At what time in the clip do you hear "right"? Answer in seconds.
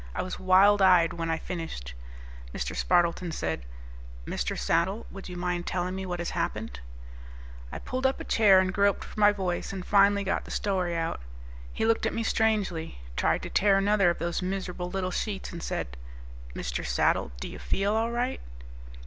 18.09-18.41